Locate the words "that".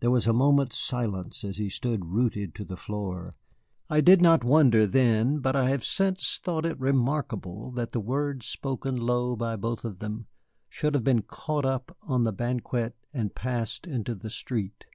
7.72-7.92